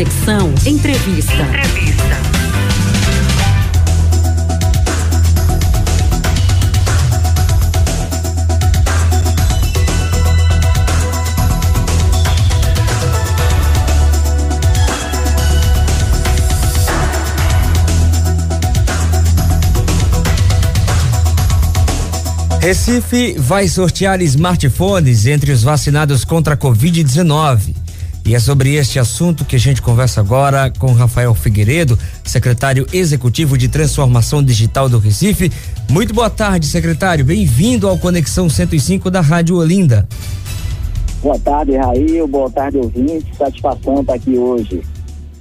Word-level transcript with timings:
Conexão 0.00 0.54
Entrevista. 0.64 1.34
Entrevista. 1.34 2.00
Recife 22.58 23.34
vai 23.38 23.68
sortear 23.68 24.22
smartphones 24.22 25.26
entre 25.26 25.52
os 25.52 25.62
vacinados 25.62 26.24
contra 26.24 26.54
a 26.54 26.56
Covid-19. 26.56 27.79
E 28.24 28.34
é 28.34 28.38
sobre 28.38 28.74
este 28.74 28.98
assunto 28.98 29.44
que 29.44 29.56
a 29.56 29.58
gente 29.58 29.82
conversa 29.82 30.20
agora 30.20 30.72
com 30.78 30.92
Rafael 30.92 31.34
Figueiredo, 31.34 31.98
secretário 32.24 32.86
executivo 32.92 33.56
de 33.56 33.68
Transformação 33.68 34.42
Digital 34.42 34.88
do 34.88 34.98
Recife. 34.98 35.50
Muito 35.90 36.14
boa 36.14 36.30
tarde, 36.30 36.66
secretário. 36.66 37.24
Bem-vindo 37.24 37.88
ao 37.88 37.98
Conexão 37.98 38.48
105 38.48 39.10
da 39.10 39.20
Rádio 39.20 39.56
Olinda. 39.56 40.06
Boa 41.22 41.38
tarde, 41.38 41.76
Raí. 41.76 42.26
Boa 42.26 42.50
tarde, 42.50 42.78
ouvinte. 42.78 43.26
Satisfação 43.36 44.00
estar 44.00 44.14
aqui 44.14 44.38
hoje. 44.38 44.82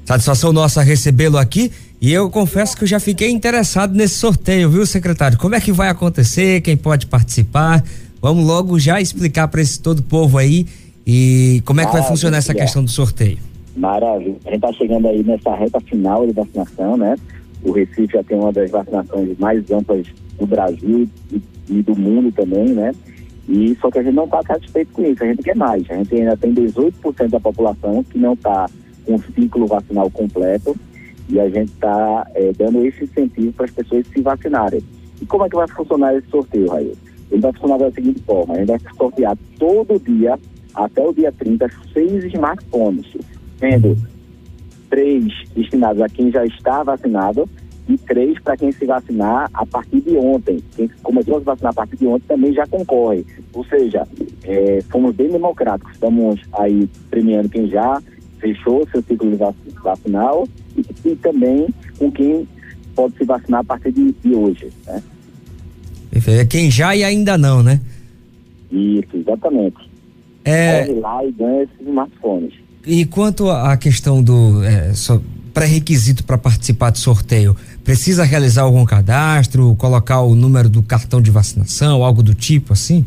Satisfação 0.05 0.51
nossa 0.51 0.81
recebê-lo 0.81 1.37
aqui 1.37 1.71
e 2.01 2.11
eu 2.13 2.29
confesso 2.29 2.77
que 2.77 2.85
eu 2.85 2.87
já 2.87 2.99
fiquei 2.99 3.29
interessado 3.29 3.93
nesse 3.93 4.15
sorteio, 4.15 4.69
viu, 4.69 4.85
secretário? 4.85 5.37
Como 5.37 5.53
é 5.53 5.59
que 5.59 5.71
vai 5.71 5.89
acontecer? 5.89 6.61
Quem 6.61 6.77
pode 6.77 7.05
participar? 7.05 7.83
Vamos 8.21 8.45
logo 8.45 8.79
já 8.79 8.99
explicar 9.01 9.47
para 9.49 9.61
esse 9.61 9.79
todo 9.79 10.01
povo 10.01 10.37
aí 10.37 10.65
e 11.11 11.61
como 11.61 11.81
é 11.81 11.87
que 11.87 11.91
vai 11.91 12.03
funcionar 12.03 12.37
essa 12.37 12.53
questão 12.53 12.83
do 12.83 12.91
sorteio. 12.91 13.39
Maravilha. 13.75 14.35
A 14.45 14.51
gente 14.51 14.63
está 14.63 14.71
chegando 14.73 15.07
aí 15.07 15.23
nessa 15.23 15.55
reta 15.55 15.79
final 15.79 16.23
de 16.27 16.33
vacinação, 16.33 16.97
né? 16.97 17.15
O 17.63 17.71
Recife 17.71 18.13
já 18.13 18.23
tem 18.23 18.37
uma 18.37 18.51
das 18.51 18.69
vacinações 18.69 19.35
mais 19.39 19.71
amplas 19.71 20.05
do 20.37 20.45
Brasil 20.45 21.09
e, 21.31 21.41
e 21.67 21.81
do 21.81 21.97
mundo 21.97 22.31
também, 22.31 22.73
né? 22.75 22.91
E 23.47 23.75
só 23.81 23.89
que 23.89 23.97
a 23.97 24.03
gente 24.03 24.13
não 24.13 24.25
está 24.25 24.43
satisfeito 24.43 24.91
com 24.91 25.03
isso, 25.03 25.23
a 25.23 25.25
gente 25.25 25.41
quer 25.41 25.55
mais. 25.55 25.83
A 25.89 25.95
gente 25.95 26.13
ainda 26.13 26.37
tem 26.37 26.53
18% 26.53 27.29
da 27.29 27.39
população 27.39 28.03
que 28.03 28.19
não 28.19 28.33
está 28.33 28.69
com 29.03 29.15
o 29.15 29.23
ciclo 29.33 29.65
vacinal 29.65 30.11
completo 30.11 30.75
e 31.27 31.39
a 31.39 31.49
gente 31.49 31.71
está 31.71 32.27
é, 32.35 32.51
dando 32.55 32.85
esse 32.85 33.05
incentivo 33.05 33.51
para 33.53 33.65
as 33.65 33.71
pessoas 33.71 34.05
se 34.13 34.21
vacinarem. 34.21 34.83
E 35.19 35.25
como 35.25 35.43
é 35.43 35.49
que 35.49 35.55
vai 35.55 35.67
funcionar 35.69 36.13
esse 36.15 36.29
sorteio, 36.29 36.69
Raí? 36.69 36.93
Ele 37.31 37.41
vai 37.41 37.51
funcionar 37.53 37.77
da 37.79 37.91
seguinte 37.91 38.21
forma: 38.21 38.53
a 38.53 38.57
gente 38.57 38.67
vai 38.67 38.79
sortear 38.95 39.35
todo 39.57 39.99
dia, 39.99 40.37
até 40.73 41.01
o 41.01 41.13
dia 41.13 41.31
30, 41.31 41.69
seis 41.93 42.23
smartphones, 42.25 43.05
sendo 43.59 43.97
três 44.89 45.25
destinados 45.55 46.01
a 46.01 46.09
quem 46.09 46.31
já 46.31 46.45
está 46.45 46.83
vacinado 46.83 47.47
e 47.87 47.97
três 47.97 48.39
para 48.39 48.55
quem 48.55 48.71
se 48.71 48.85
vacinar 48.85 49.49
a 49.53 49.65
partir 49.65 50.01
de 50.01 50.15
ontem. 50.15 50.59
Quem 50.75 50.87
começou 51.01 51.37
a 51.37 51.39
se 51.39 51.45
vacinar 51.45 51.71
a 51.71 51.75
partir 51.75 51.97
de 51.97 52.05
ontem 52.05 52.25
também 52.27 52.53
já 52.53 52.65
concorre. 52.67 53.25
Ou 53.53 53.65
seja, 53.65 54.07
é, 54.43 54.79
fomos 54.89 55.15
bem 55.15 55.29
democráticos. 55.29 55.93
Estamos 55.93 56.39
aí 56.53 56.87
premiando 57.09 57.49
quem 57.49 57.67
já 57.67 58.01
fechou 58.39 58.87
seu 58.91 59.01
ciclo 59.01 59.37
vacinal 59.83 60.47
e, 60.77 60.85
e, 61.09 61.15
também 61.15 61.67
com 61.97 62.11
quem 62.11 62.47
pode 62.95 63.17
se 63.17 63.25
vacinar 63.25 63.61
a 63.61 63.63
partir 63.63 63.91
de, 63.91 64.11
de 64.11 64.35
hoje. 64.35 64.69
Né? 64.85 65.03
É 66.11 66.45
quem 66.45 66.69
já 66.69 66.95
e 66.95 67.03
ainda 67.03 67.37
não, 67.37 67.63
né? 67.63 67.81
Isso, 68.71 69.09
exatamente. 69.15 69.89
É... 70.43 70.85
Corre 70.85 70.99
lá 70.99 71.25
e 71.25 71.31
ganha 71.31 71.63
esses 71.63 71.79
smartphones. 71.81 72.53
E 72.85 73.05
quanto 73.05 73.49
à 73.49 73.75
questão 73.77 74.23
do 74.23 74.63
é, 74.63 74.91
pré-requisito 75.53 76.23
para 76.23 76.37
participar 76.37 76.91
do 76.91 76.97
sorteio, 76.97 77.55
precisa 77.83 78.23
realizar 78.23 78.63
algum 78.63 78.85
cadastro, 78.85 79.75
colocar 79.75 80.21
o 80.21 80.33
número 80.33 80.69
do 80.69 80.81
cartão 80.81 81.21
de 81.21 81.29
vacinação, 81.29 82.03
algo 82.03 82.23
do 82.23 82.33
tipo 82.33 82.73
assim? 82.73 83.05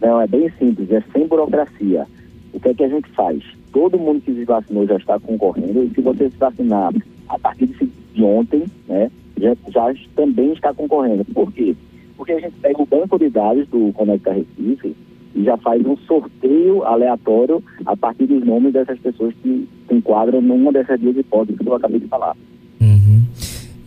Não, 0.00 0.20
é 0.20 0.26
bem 0.26 0.50
simples, 0.58 0.90
é 0.90 1.02
sem 1.12 1.26
burocracia. 1.26 2.06
O 2.52 2.58
que 2.58 2.68
é 2.68 2.74
que 2.74 2.84
a 2.84 2.88
gente 2.88 3.08
faz? 3.10 3.42
todo 3.72 3.98
mundo 3.98 4.20
que 4.20 4.32
se 4.32 4.44
vacinou 4.44 4.86
já 4.86 4.96
está 4.96 5.18
concorrendo. 5.18 5.84
E 5.84 5.90
se 5.94 6.00
você 6.00 6.30
se 6.30 6.36
vacinar 6.36 6.92
a 7.28 7.38
partir 7.38 7.66
de 8.14 8.22
ontem, 8.22 8.64
né, 8.88 9.10
já, 9.38 9.54
já 9.68 9.94
também 10.14 10.52
está 10.52 10.72
concorrendo. 10.74 11.24
Por 11.26 11.52
quê? 11.52 11.74
Porque 12.16 12.32
a 12.32 12.40
gente 12.40 12.54
pega 12.60 12.82
o 12.82 12.86
banco 12.86 13.18
de 13.18 13.30
dados 13.30 13.66
do 13.68 13.92
Conecta 13.92 14.32
Recife 14.32 14.94
já 15.36 15.56
faz 15.58 15.84
um 15.84 15.96
sorteio 15.96 16.82
aleatório 16.84 17.62
a 17.86 17.96
partir 17.96 18.26
dos 18.26 18.44
nomes 18.44 18.72
dessas 18.72 18.98
pessoas 18.98 19.34
que 19.42 19.68
se 19.88 19.94
enquadram 19.94 20.40
numa 20.40 20.72
dessas 20.72 21.00
duas 21.00 21.16
hipóteses 21.16 21.58
que 21.58 21.66
eu 21.66 21.74
acabei 21.74 22.00
de 22.00 22.08
falar. 22.08 22.36
Uhum. 22.80 23.22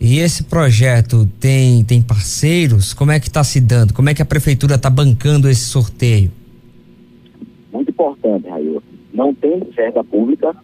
E 0.00 0.18
esse 0.18 0.44
projeto 0.44 1.26
tem, 1.38 1.84
tem 1.84 2.02
parceiros? 2.02 2.92
Como 2.92 3.10
é 3.10 3.20
que 3.20 3.28
está 3.28 3.44
se 3.44 3.60
dando? 3.60 3.92
Como 3.94 4.08
é 4.08 4.14
que 4.14 4.22
a 4.22 4.26
prefeitura 4.26 4.74
está 4.74 4.90
bancando 4.90 5.48
esse 5.48 5.64
sorteio? 5.64 6.30
Muito 7.72 7.90
importante, 7.90 8.48
Raio 8.48 8.82
não 9.14 9.32
tem 9.32 9.60
verba 9.74 10.02
pública, 10.02 10.54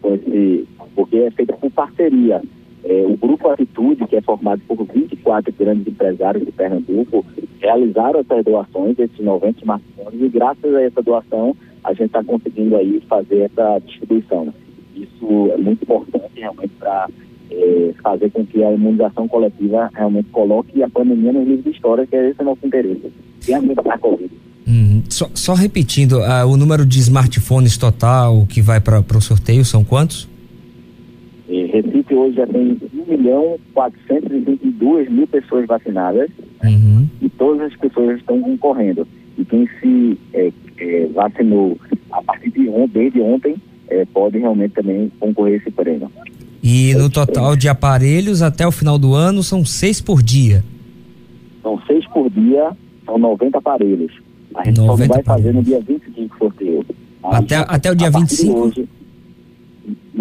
porque 0.93 1.17
é 1.17 1.31
feita 1.31 1.53
por 1.53 1.71
parceria. 1.71 2.41
É, 2.83 3.05
o 3.05 3.15
Grupo 3.15 3.47
Atitude, 3.49 4.07
que 4.07 4.15
é 4.15 4.21
formado 4.21 4.61
por 4.67 4.83
24 4.85 5.53
grandes 5.57 5.87
empresários 5.87 6.45
de 6.45 6.51
Pernambuco, 6.51 7.25
realizaram 7.59 8.19
essas 8.19 8.43
doações, 8.43 8.97
esses 8.97 9.19
90 9.19 9.59
smartphones, 9.59 10.21
e 10.21 10.29
graças 10.29 10.73
a 10.73 10.81
essa 10.81 11.01
doação, 11.01 11.55
a 11.83 11.93
gente 11.93 12.05
está 12.05 12.23
conseguindo 12.23 12.75
aí 12.75 13.01
fazer 13.07 13.41
essa 13.41 13.79
distribuição. 13.85 14.53
Isso 14.95 15.51
é 15.53 15.57
muito 15.57 15.83
importante 15.83 16.31
realmente 16.35 16.73
para 16.79 17.07
é, 17.51 17.93
fazer 18.01 18.31
com 18.31 18.45
que 18.45 18.63
a 18.63 18.71
imunização 18.71 19.27
coletiva 19.27 19.89
realmente 19.93 20.29
coloque 20.29 20.81
a 20.81 20.89
pandemia 20.89 21.33
nos 21.33 21.47
livros 21.47 21.63
de 21.63 21.71
história, 21.71 22.07
que 22.07 22.15
é 22.15 22.29
esse 22.29 22.41
o 22.41 22.45
nosso 22.45 22.65
interesse. 22.65 23.11
Tem 23.45 23.55
a 23.55 23.97
Covid. 23.97 24.31
Uhum. 24.67 25.03
Só, 25.09 25.29
só, 25.33 25.53
repetindo, 25.53 26.19
uh, 26.19 26.47
o 26.47 26.55
número 26.55 26.85
de 26.85 26.99
smartphones 26.99 27.77
total 27.77 28.45
que 28.47 28.61
vai 28.61 28.79
para 28.79 28.99
o 28.99 29.21
sorteio 29.21 29.65
são 29.65 29.83
quantos? 29.83 30.29
Hoje 32.13 32.35
já 32.35 32.47
tem 32.47 32.77
1 32.93 33.05
milhão 33.09 33.57
422 33.73 35.09
mil 35.09 35.27
pessoas 35.27 35.65
vacinadas 35.65 36.29
uhum. 36.63 37.07
e 37.21 37.29
todas 37.29 37.71
as 37.71 37.75
pessoas 37.77 38.17
estão 38.17 38.41
concorrendo. 38.41 39.07
E 39.37 39.45
quem 39.45 39.67
se 39.79 40.17
é, 40.33 40.51
é, 40.77 41.07
vacinou 41.07 41.77
a 42.11 42.21
partir 42.21 42.51
de 42.51 42.67
ontem, 42.69 42.91
desde 42.93 43.21
ontem, 43.21 43.55
é, 43.87 44.05
pode 44.05 44.37
realmente 44.37 44.73
também 44.73 45.11
concorrer 45.19 45.55
esse 45.55 45.71
prêmio. 45.71 46.11
E 46.63 46.93
no 46.93 47.09
total 47.09 47.55
de 47.55 47.67
aparelhos 47.67 48.41
até 48.41 48.67
o 48.67 48.71
final 48.71 48.99
do 48.99 49.13
ano 49.13 49.41
são 49.41 49.65
seis 49.65 49.99
por 49.99 50.21
dia? 50.21 50.63
São 51.63 51.79
seis 51.87 52.05
por 52.07 52.29
dia, 52.29 52.71
são 53.05 53.17
90 53.17 53.57
aparelhos. 53.57 54.11
A 54.55 54.65
gente 54.65 54.75
só 54.77 54.85
não 54.85 54.97
vai 54.97 55.23
fazer 55.23 55.53
no 55.53 55.63
dia 55.63 55.79
25 55.79 56.37
sorteio. 56.37 56.85
Até, 57.23 57.55
até 57.55 57.91
o 57.91 57.95
dia 57.95 58.11
25? 58.11 58.59
Hoje, 58.59 58.89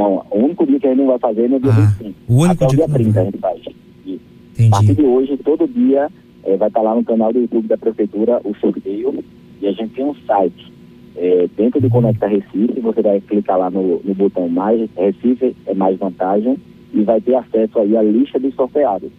não, 0.00 0.24
o 0.30 0.44
único 0.44 0.66
dia 0.66 0.80
que 0.80 0.86
a 0.86 0.90
gente 0.90 0.98
não 0.98 1.08
vai 1.08 1.18
fazer 1.18 1.44
é 1.44 1.48
no 1.48 1.60
dia 1.60 1.72
ah, 1.72 1.94
25. 1.98 2.14
O 2.26 2.36
único 2.36 2.64
até 2.64 2.74
dia 2.74 2.86
dia 2.86 2.94
30 2.94 3.20
a 3.20 3.24
gente 3.24 3.38
faz. 3.38 3.60
E, 4.06 4.20
a 4.66 4.70
partir 4.70 4.94
de 4.94 5.02
hoje, 5.02 5.36
todo 5.44 5.68
dia 5.68 6.08
é, 6.42 6.56
vai 6.56 6.68
estar 6.68 6.80
lá 6.80 6.94
no 6.94 7.04
canal 7.04 7.30
do 7.30 7.40
YouTube 7.40 7.68
da 7.68 7.76
Prefeitura 7.76 8.40
o 8.42 8.54
sorteio 8.56 9.22
e 9.60 9.66
a 9.66 9.72
gente 9.72 9.92
tem 9.94 10.04
um 10.04 10.14
site. 10.26 10.72
É, 11.16 11.46
dentro 11.54 11.82
do 11.82 11.90
Conecta 11.90 12.26
Recife, 12.26 12.80
você 12.80 13.02
vai 13.02 13.20
clicar 13.20 13.58
lá 13.58 13.70
no, 13.70 14.00
no 14.02 14.14
botão 14.14 14.48
mais 14.48 14.88
Recife 14.96 15.54
é 15.66 15.74
mais 15.74 15.98
vantagem 15.98 16.56
e 16.94 17.02
vai 17.02 17.20
ter 17.20 17.34
acesso 17.34 17.78
aí 17.78 17.94
à 17.94 18.02
lista 18.02 18.38
dos 18.38 18.54
sorteados. 18.54 19.10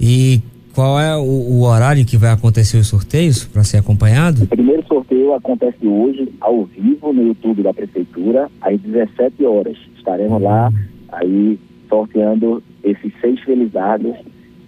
E 0.00 0.40
qual 0.74 0.98
é 0.98 1.16
o, 1.16 1.22
o, 1.22 1.62
horário 1.62 2.04
que 2.04 2.16
vai 2.16 2.32
acontecer 2.32 2.78
os 2.78 2.88
sorteios 2.88 3.44
para 3.44 3.62
ser 3.62 3.76
acompanhado? 3.76 4.42
O 4.42 4.46
primeiro 4.46 4.84
sorteio 4.88 5.01
acontece 5.34 5.86
hoje, 5.86 6.28
ao 6.40 6.64
vivo, 6.64 7.12
no 7.12 7.22
YouTube 7.22 7.62
da 7.62 7.72
Prefeitura, 7.72 8.50
às 8.60 8.80
17 8.80 9.44
horas. 9.44 9.76
Estaremos 9.96 10.40
lá 10.40 10.72
aí 11.12 11.58
sorteando 11.88 12.62
esses 12.82 13.12
seis 13.20 13.38
felizardos 13.40 14.16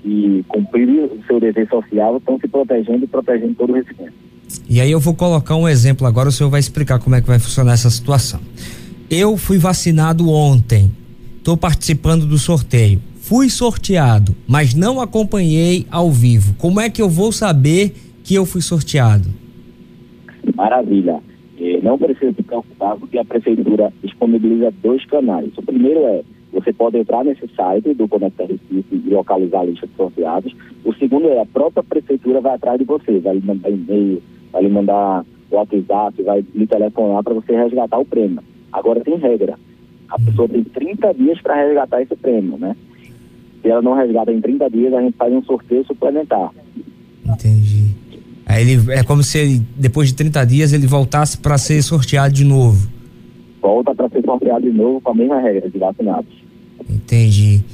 que 0.02 0.44
cumpriram 0.48 1.06
o 1.06 1.24
seu 1.26 1.40
dever 1.40 1.68
social, 1.68 2.18
estão 2.18 2.38
se 2.38 2.46
protegendo 2.46 3.04
e 3.04 3.08
protegendo 3.08 3.54
todo 3.54 3.70
o 3.70 3.74
Recife. 3.74 4.12
E 4.68 4.80
aí 4.80 4.90
eu 4.90 5.00
vou 5.00 5.14
colocar 5.14 5.56
um 5.56 5.68
exemplo 5.68 6.06
agora, 6.06 6.28
o 6.28 6.32
senhor 6.32 6.50
vai 6.50 6.60
explicar 6.60 6.98
como 6.98 7.16
é 7.16 7.20
que 7.20 7.26
vai 7.26 7.38
funcionar 7.38 7.72
essa 7.72 7.90
situação. 7.90 8.40
Eu 9.10 9.36
fui 9.36 9.58
vacinado 9.58 10.28
ontem, 10.28 10.90
estou 11.38 11.56
participando 11.56 12.26
do 12.26 12.38
sorteio 12.38 13.00
fui 13.24 13.48
sorteado, 13.48 14.36
mas 14.46 14.74
não 14.74 15.00
acompanhei 15.00 15.86
ao 15.90 16.12
vivo. 16.12 16.54
Como 16.58 16.78
é 16.78 16.90
que 16.90 17.00
eu 17.00 17.08
vou 17.08 17.32
saber 17.32 17.94
que 18.22 18.34
eu 18.34 18.44
fui 18.44 18.60
sorteado? 18.60 19.30
Maravilha. 20.64 21.20
É, 21.60 21.78
não 21.82 21.98
precisa 21.98 22.32
se 22.32 22.42
preocupar 22.42 22.96
porque 22.96 23.18
a 23.18 23.24
prefeitura 23.24 23.92
disponibiliza 24.02 24.72
dois 24.82 25.04
canais. 25.04 25.52
O 25.58 25.62
primeiro 25.62 26.00
é 26.00 26.22
você 26.52 26.72
pode 26.72 26.96
entrar 26.96 27.22
nesse 27.22 27.46
site 27.54 27.92
do 27.94 28.08
Conecta 28.08 28.44
Recife 28.46 28.86
e 28.92 29.10
localizar 29.10 29.60
a 29.60 29.64
lista 29.64 29.86
de 29.86 29.94
sorteados. 29.94 30.56
O 30.84 30.94
segundo 30.94 31.28
é 31.28 31.40
a 31.40 31.46
própria 31.46 31.82
prefeitura 31.82 32.40
vai 32.40 32.54
atrás 32.54 32.78
de 32.78 32.84
você, 32.84 33.18
vai 33.18 33.34
lhe 33.34 33.46
mandar 33.46 33.70
e-mail, 33.70 34.22
vai 34.52 34.62
lhe 34.62 34.68
mandar 34.70 35.24
WhatsApp, 35.50 36.22
vai 36.22 36.44
lhe 36.54 36.66
telefonar 36.66 37.22
para 37.22 37.34
você 37.34 37.54
resgatar 37.54 37.98
o 37.98 38.06
prêmio. 38.06 38.42
Agora 38.72 39.00
tem 39.00 39.16
regra 39.16 39.58
A 40.08 40.18
pessoa 40.18 40.48
tem 40.48 40.64
30 40.64 41.12
dias 41.14 41.40
para 41.42 41.56
resgatar 41.56 42.00
esse 42.00 42.16
prêmio, 42.16 42.56
né? 42.56 42.74
Se 43.60 43.68
ela 43.68 43.82
não 43.82 43.94
resgata 43.94 44.32
em 44.32 44.40
30 44.40 44.70
dias, 44.70 44.94
a 44.94 45.02
gente 45.02 45.16
faz 45.16 45.32
um 45.32 45.42
sorteio 45.42 45.84
suplementar. 45.84 46.50
Entendi. 47.26 47.83
Aí 48.54 48.70
ele 48.70 48.92
é 48.92 49.02
como 49.02 49.20
se 49.20 49.36
ele, 49.36 49.62
depois 49.76 50.10
de 50.10 50.14
30 50.14 50.44
dias 50.46 50.72
ele 50.72 50.86
voltasse 50.86 51.36
para 51.36 51.58
ser 51.58 51.82
sorteado 51.82 52.32
de 52.32 52.44
novo. 52.44 52.88
Volta 53.60 53.92
para 53.92 54.08
ser 54.10 54.22
sorteado 54.24 54.62
de 54.62 54.70
novo 54.70 55.00
com 55.00 55.10
a 55.10 55.14
mesma 55.14 55.40
regra 55.40 55.68
de 55.68 55.76
vacinados. 55.76 56.32
Entendi. 56.88 57.64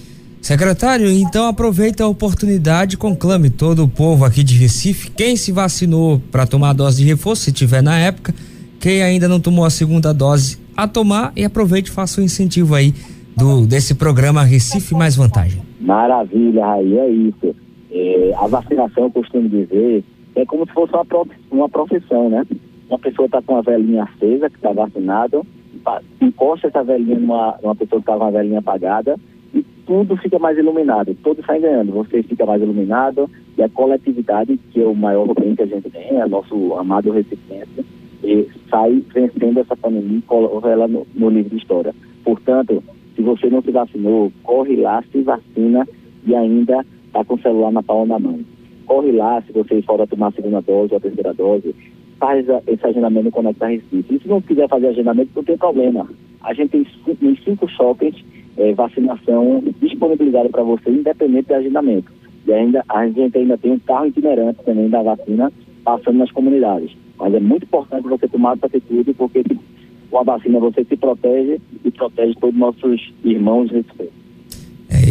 Secretário, 0.41 1.11
então 1.11 1.47
aproveita 1.47 2.05
a 2.05 2.09
oportunidade, 2.09 2.97
conclame 2.97 3.51
todo 3.51 3.85
o 3.85 3.89
povo 3.89 4.25
aqui 4.25 4.43
de 4.43 4.57
Recife, 4.57 5.11
quem 5.11 5.37
se 5.37 5.53
vacinou 5.53 6.19
para 6.33 6.47
tomar 6.47 6.71
a 6.71 6.73
dose 6.73 7.03
de 7.03 7.05
reforço, 7.07 7.43
se 7.43 7.53
tiver 7.53 7.83
na 7.83 7.99
época, 7.99 8.35
quem 8.81 9.03
ainda 9.03 9.29
não 9.29 9.39
tomou 9.39 9.67
a 9.67 9.71
segunda 9.71 10.15
dose, 10.15 10.59
a 10.75 10.89
tomar 10.89 11.31
e 11.37 11.45
aproveite 11.45 11.91
e 11.91 11.93
faça 11.93 12.19
o 12.19 12.23
um 12.23 12.25
incentivo 12.25 12.75
aí 12.75 12.95
do 13.37 13.67
desse 13.67 13.95
programa 13.95 14.43
Recife 14.43 14.95
Mais 14.95 15.15
Vantagem. 15.15 15.61
Maravilha, 15.79 16.65
Raí, 16.65 16.97
é 16.97 17.11
isso. 17.11 17.55
É, 17.93 18.33
a 18.39 18.47
vacinação, 18.47 19.05
eu 19.05 19.11
costumo 19.11 19.47
dizer, 19.47 20.03
é 20.41 20.47
como 20.47 20.67
se 20.67 20.73
fosse 20.73 20.93
uma, 20.95 21.07
uma 21.51 21.69
profissão, 21.69 22.29
né? 22.29 22.47
Uma 22.89 22.99
pessoa 22.99 23.27
está 23.27 23.41
com 23.43 23.57
a 23.57 23.63
velhinha 23.63 24.05
acesa, 24.05 24.51
que 24.51 24.57
está 24.57 24.73
vacinada, 24.73 25.43
encosta 26.21 26.69
essa 26.69 26.83
velhinha 26.83 27.19
numa, 27.19 27.59
numa 27.63 27.77
pessoa 27.77 28.01
que 28.01 28.11
está 28.11 28.17
com 28.17 28.25
a 28.25 28.31
velhinha 28.31 28.59
apagada 28.59 29.17
e 29.55 29.63
tudo 29.87 30.17
fica 30.17 30.39
mais 30.39 30.59
iluminado, 30.59 31.17
todos 31.23 31.45
saem 31.45 31.61
ganhando. 31.61 31.93
Você 31.93 32.23
fica 32.23 32.45
mais 32.45 32.61
iluminado 32.63 33.31
e 33.57 33.63
a 33.63 33.69
coletividade, 33.69 34.59
que 34.73 34.81
é 34.81 34.87
o 34.87 34.95
maior 34.95 35.33
bem 35.35 35.55
que 35.55 35.63
a 35.63 35.67
gente 35.67 35.91
tem, 35.91 36.19
é 36.19 36.27
nosso 36.27 36.75
amado 36.75 37.11
recipiente, 37.11 37.85
e 38.23 38.49
sai 38.69 39.03
vencendo 39.13 39.61
essa 39.61 39.77
pandemia 39.77 40.19
e 40.19 40.23
coloca 40.23 40.69
ela 40.69 40.89
no, 40.89 41.07
no 41.15 41.31
livro 41.31 41.51
de 41.51 41.57
história. 41.57 41.95
Portanto, 42.25 42.83
se 43.15 43.23
você 43.23 43.49
não 43.49 43.63
se 43.63 43.71
vacinou, 43.71 44.33
corre 44.43 44.77
lá, 44.77 45.03
se 45.11 45.23
vacina 45.23 45.87
e 46.27 46.35
ainda 46.35 46.85
está 47.07 47.25
com 47.25 47.35
o 47.35 47.41
celular 47.41 47.73
na 47.73 47.83
palma 47.83 48.19
da 48.19 48.19
mão. 48.19 48.41
Corre 48.91 49.13
lá, 49.13 49.41
se 49.43 49.53
você 49.53 49.81
for 49.83 50.05
tomar 50.09 50.27
a 50.27 50.33
segunda 50.33 50.61
dose 50.63 50.93
ou 50.93 50.97
a 50.97 51.01
terceira 51.01 51.33
dose, 51.33 51.73
faz 52.19 52.45
esse 52.67 52.85
agendamento 52.85 53.27
no 53.27 53.31
Conecta 53.31 53.69
Recife. 53.69 54.17
E 54.17 54.19
se 54.19 54.27
não 54.27 54.43
quiser 54.43 54.69
fazer 54.69 54.89
agendamento, 54.89 55.31
não 55.37 55.45
tem 55.45 55.57
problema. 55.57 56.09
A 56.43 56.53
gente 56.53 56.71
tem 56.71 56.85
em 57.23 57.37
cinco 57.37 57.69
shoppings 57.69 58.17
é, 58.59 58.75
vacinação 58.75 59.63
disponibilizada 59.81 60.49
para 60.49 60.65
você, 60.65 60.91
independente 60.91 61.47
de 61.47 61.55
agendamento. 61.55 62.11
E 62.45 62.53
ainda 62.53 62.85
a 62.89 63.07
gente 63.07 63.39
ainda 63.39 63.57
tem 63.57 63.71
um 63.71 63.79
carro 63.79 64.07
itinerante 64.07 64.65
também 64.65 64.89
da 64.89 65.03
vacina 65.05 65.53
passando 65.85 66.19
nas 66.19 66.33
comunidades. 66.33 66.91
Mas 67.17 67.33
é 67.33 67.39
muito 67.39 67.67
importante 67.67 68.09
você 68.09 68.27
tomar 68.27 68.57
essa 68.57 68.67
atitude, 68.67 69.15
porque 69.15 69.45
com 70.11 70.19
a 70.19 70.25
vacina 70.25 70.59
você 70.59 70.83
se 70.83 70.97
protege 70.97 71.61
e 71.85 71.93
protege 71.93 72.35
todos 72.41 72.57
os 72.57 72.61
nossos 72.61 73.15
irmãos 73.23 73.71
recifenses. 73.71 74.13
É 74.15 74.20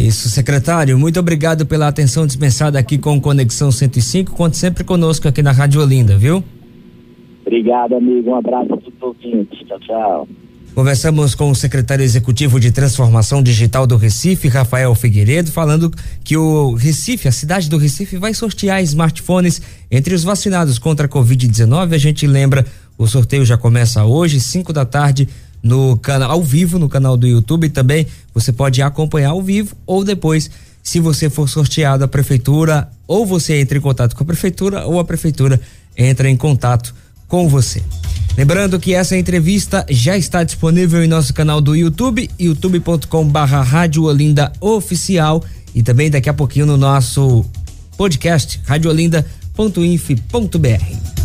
isso, 0.06 0.28
secretário. 0.28 0.98
Muito 0.98 1.20
obrigado 1.20 1.66
pela 1.66 1.88
atenção 1.88 2.26
dispensada 2.26 2.78
aqui 2.78 2.98
com 2.98 3.20
Conexão 3.20 3.70
105. 3.70 4.32
Conte 4.32 4.56
sempre 4.56 4.84
conosco 4.84 5.28
aqui 5.28 5.42
na 5.42 5.52
Rádio 5.52 5.80
Olinda, 5.80 6.16
viu? 6.16 6.42
Obrigado, 7.44 7.94
amigo. 7.94 8.30
Um 8.30 8.36
abraço 8.36 8.72
a 8.74 8.76
todos 8.76 9.02
ouvintes. 9.02 9.58
Tchau, 9.66 9.78
tchau. 9.80 10.28
Conversamos 10.74 11.34
com 11.34 11.50
o 11.50 11.54
secretário 11.54 12.04
executivo 12.04 12.60
de 12.60 12.70
Transformação 12.70 13.42
Digital 13.42 13.88
do 13.88 13.96
Recife, 13.96 14.46
Rafael 14.46 14.94
Figueiredo, 14.94 15.50
falando 15.50 15.90
que 16.22 16.36
o 16.36 16.74
Recife, 16.74 17.26
a 17.26 17.32
cidade 17.32 17.68
do 17.68 17.76
Recife, 17.76 18.16
vai 18.16 18.32
sortear 18.32 18.80
smartphones 18.84 19.60
entre 19.90 20.14
os 20.14 20.22
vacinados 20.22 20.78
contra 20.78 21.06
a 21.06 21.08
Covid-19. 21.08 21.92
A 21.92 21.98
gente 21.98 22.24
lembra, 22.24 22.64
o 22.96 23.06
sorteio 23.08 23.44
já 23.44 23.58
começa 23.58 24.04
hoje, 24.04 24.38
5 24.38 24.72
da 24.72 24.84
tarde, 24.84 25.28
no 25.62 25.96
canal 25.96 26.32
ao 26.32 26.42
vivo, 26.42 26.78
no 26.78 26.88
canal 26.88 27.16
do 27.16 27.26
YouTube. 27.26 27.68
Também 27.68 28.06
você 28.34 28.52
pode 28.52 28.82
acompanhar 28.82 29.30
ao 29.30 29.42
vivo 29.42 29.76
ou 29.86 30.04
depois, 30.04 30.50
se 30.82 31.00
você 31.00 31.28
for 31.28 31.48
sorteado, 31.48 32.04
a 32.04 32.08
prefeitura, 32.08 32.88
ou 33.06 33.26
você 33.26 33.60
entra 33.60 33.78
em 33.78 33.80
contato 33.80 34.16
com 34.16 34.22
a 34.22 34.26
prefeitura, 34.26 34.86
ou 34.86 34.98
a 34.98 35.04
prefeitura 35.04 35.60
entra 35.96 36.28
em 36.28 36.36
contato 36.36 36.94
com 37.28 37.48
você. 37.48 37.82
Lembrando 38.36 38.78
que 38.78 38.94
essa 38.94 39.16
entrevista 39.16 39.84
já 39.90 40.16
está 40.16 40.44
disponível 40.44 41.04
em 41.04 41.08
nosso 41.08 41.34
canal 41.34 41.60
do 41.60 41.76
YouTube, 41.76 42.30
youtube.com 42.38 43.28
barra 43.28 43.62
Rádio 43.62 44.04
Olinda 44.04 44.52
Oficial 44.60 45.44
e 45.74 45.82
também 45.82 46.08
daqui 46.10 46.28
a 46.28 46.34
pouquinho 46.34 46.66
no 46.66 46.76
nosso 46.76 47.44
podcast, 47.96 48.60
radiolinda.inf.br. 48.64 51.19